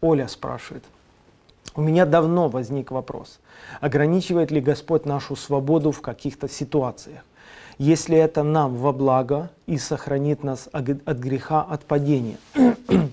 [0.00, 0.84] Оля спрашивает.
[1.74, 3.38] У меня давно возник вопрос,
[3.80, 7.24] ограничивает ли Господь нашу свободу в каких-то ситуациях?
[7.78, 12.38] Если это нам во благо и сохранит нас от греха, от падения.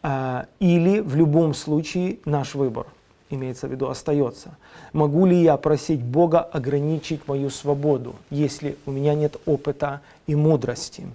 [0.00, 2.86] А, или в любом случае наш выбор,
[3.30, 4.56] имеется в виду, остается.
[4.92, 11.08] Могу ли я просить Бога ограничить мою свободу, если у меня нет опыта и мудрости?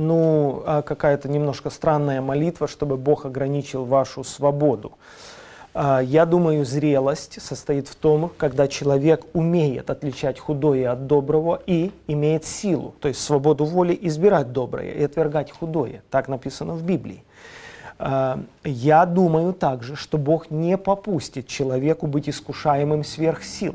[0.00, 4.92] Ну, а какая-то немножко странная молитва, чтобы Бог ограничил вашу свободу.
[5.74, 11.92] А, я думаю, зрелость состоит в том, когда человек умеет отличать худое от доброго и
[12.06, 16.02] имеет силу, то есть свободу воли избирать доброе и отвергать худое.
[16.08, 17.22] Так написано в Библии.
[17.98, 23.74] А, я думаю также, что Бог не попустит человеку быть искушаемым сверх сил.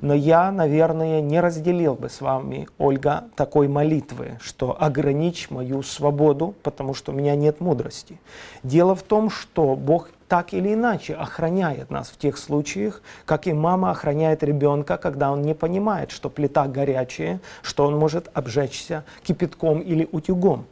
[0.00, 6.54] Но я, наверное, не разделил бы с вами, Ольга, такой молитвы, что ограничь мою свободу,
[6.62, 8.18] потому что у меня нет мудрости.
[8.62, 13.52] Дело в том, что Бог так или иначе охраняет нас в тех случаях, как и
[13.52, 19.80] мама охраняет ребенка, когда он не понимает, что плита горячая, что он может обжечься кипятком
[19.80, 20.66] или утюгом.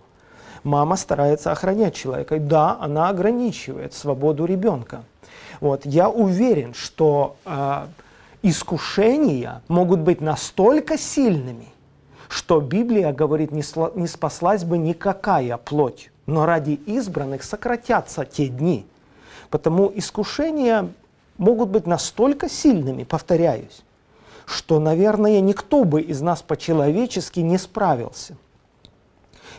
[0.65, 2.37] Мама старается охранять человека.
[2.37, 5.03] И да, она ограничивает свободу ребенка.
[5.61, 5.85] Вот.
[5.85, 7.87] Я уверен, что э,
[8.43, 11.69] искушения могут быть настолько сильными,
[12.29, 18.87] что Библия говорит, не, спаслась бы никакая плоть, но ради избранных сократятся те дни–
[19.53, 20.89] Потому искушения
[21.37, 23.83] могут быть настолько сильными, повторяюсь,
[24.47, 28.39] что, наверное, никто бы из нас по-человечески не справился.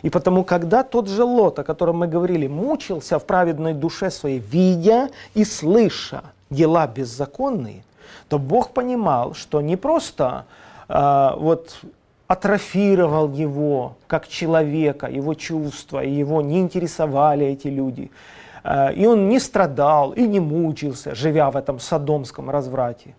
[0.02, 4.40] И потому, когда тот же Лот, о котором мы говорили, мучился в праведной душе своей,
[4.40, 7.84] видя и слыша дела беззаконные,
[8.28, 10.46] то Бог понимал, что не просто
[10.88, 11.80] э, вот
[12.26, 18.10] атрофировал его как человека, его чувства, и его не интересовали эти люди,
[18.64, 23.14] Э, и он не страдал и не мучился, живя в этом садомском разврате,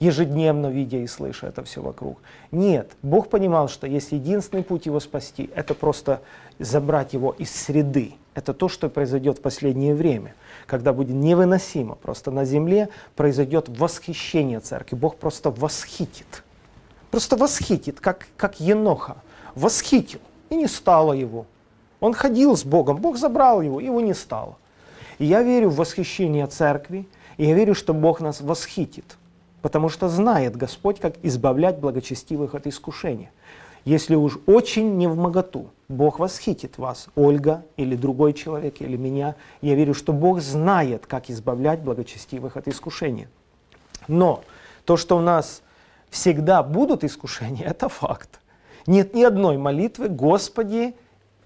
[0.00, 2.18] ежедневно видя и слыша это все вокруг.
[2.50, 6.20] Нет, Бог понимал, что есть единственный путь его спасти, это просто
[6.58, 8.14] забрать его из среды.
[8.34, 10.34] Это то, что произойдет в последнее время,
[10.66, 11.94] когда будет невыносимо.
[11.94, 14.96] Просто на земле произойдет восхищение церкви.
[14.96, 16.42] Бог просто восхитит.
[17.12, 19.18] Просто восхитит, как, как Еноха.
[19.54, 20.20] Восхитил.
[20.50, 21.46] И не стало его.
[22.00, 24.56] Он ходил с Богом, Бог забрал его, его не стало.
[25.18, 29.16] И я верю в восхищение церкви, и я верю, что Бог нас восхитит,
[29.64, 33.30] потому что знает Господь, как избавлять благочестивых от искушения.
[33.86, 39.36] Если уж очень не в моготу, Бог восхитит вас, Ольга или другой человек, или меня.
[39.62, 43.30] Я верю, что Бог знает, как избавлять благочестивых от искушения.
[44.06, 44.44] Но
[44.84, 45.62] то, что у нас
[46.10, 48.40] всегда будут искушения, это факт.
[48.86, 50.94] Нет ни одной молитвы, Господи,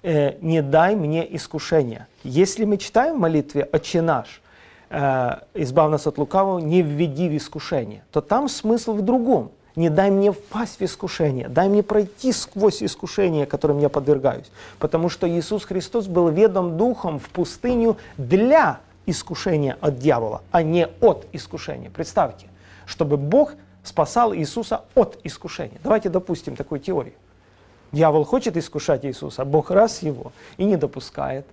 [0.02, 2.08] э, не дай мне искушения.
[2.24, 4.42] Если мы читаем в молитве «Отче наш»,
[4.90, 9.50] «Избав нас от лукавого, не введи в искушение», то там смысл в другом.
[9.76, 14.50] Не дай мне впасть в искушение, дай мне пройти сквозь искушение, которым я подвергаюсь.
[14.80, 20.88] Потому что Иисус Христос был ведом Духом в пустыню для искушения от дьявола, а не
[21.00, 21.90] от искушения.
[21.90, 22.48] Представьте,
[22.86, 23.54] чтобы Бог
[23.84, 25.78] спасал Иисуса от искушения.
[25.84, 27.14] Давайте допустим такую теорию.
[27.92, 31.46] Дьявол хочет искушать Иисуса, а Бог раз его и не допускает.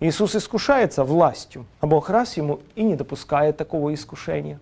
[0.00, 4.60] Иисус искушается властью, а Бог раз ему и не допускает такого искушения.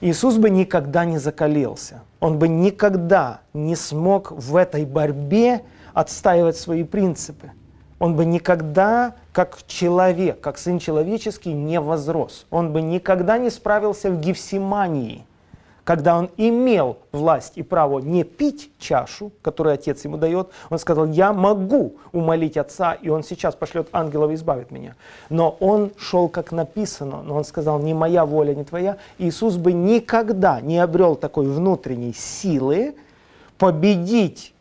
[0.00, 2.02] Иисус бы никогда не закалился.
[2.20, 7.50] Он бы никогда не смог в этой борьбе отстаивать свои принципы.
[7.98, 12.46] Он бы никогда, как человек, как сын человеческий, не возрос.
[12.50, 15.26] Он бы никогда не справился в Гефсимании–
[15.90, 21.08] когда он имел власть и право не пить чашу, которую отец ему дает, он сказал,
[21.08, 24.94] я могу умолить отца, и он сейчас пошлет ангелов и избавит меня.
[25.30, 28.98] Но он шел, как написано, но он сказал, не моя воля, не твоя.
[29.18, 32.94] Иисус бы никогда не обрел такой внутренней силы
[33.58, 34.54] победить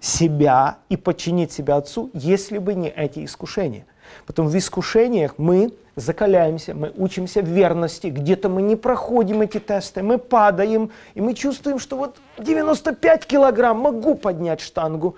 [0.00, 3.86] себя и подчинить себя Отцу, если бы не эти искушения.
[4.26, 10.18] Потом в искушениях мы закаляемся, мы учимся верности, где-то мы не проходим эти тесты, мы
[10.18, 15.16] падаем, и мы чувствуем, что вот 95 килограмм могу поднять штангу,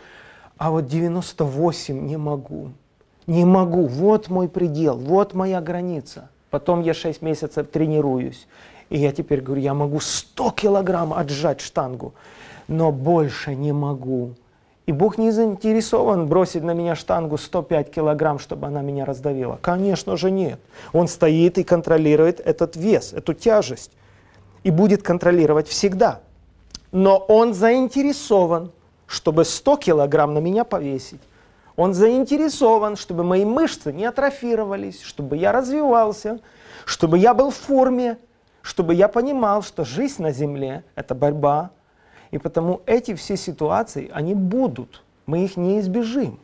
[0.56, 2.71] а вот 98 не могу.
[3.27, 6.29] Не могу, вот мой предел, вот моя граница.
[6.50, 8.47] Потом я 6 месяцев тренируюсь,
[8.91, 12.15] и я теперь говорю, я могу 100 килограмм отжать штангу,
[12.69, 14.35] но больше не могу.
[14.87, 19.58] И Бог не заинтересован бросить на меня штангу 105 килограмм, чтобы она меня раздавила.
[19.62, 20.58] Конечно же нет.
[20.93, 23.93] Он стоит и контролирует этот вес, эту тяжесть.
[24.64, 26.20] И будет контролировать всегда.
[26.90, 28.73] Но он заинтересован,
[29.06, 31.20] чтобы 100 килограмм на меня повесить.
[31.76, 36.40] Он заинтересован, чтобы мои мышцы не атрофировались, чтобы я развивался,
[36.84, 38.19] чтобы я был в форме,
[38.62, 41.70] чтобы я понимал, что жизнь на Земле— это борьба.
[42.32, 46.40] И потому эти все ситуации, они будут, мы их не избежим.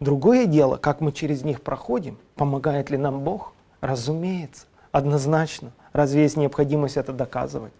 [0.00, 3.52] Другое дело, как мы через них проходим, помогает ли нам Бог?
[3.80, 5.70] Разумеется, однозначно.
[5.92, 7.72] Разве есть необходимость это доказывать?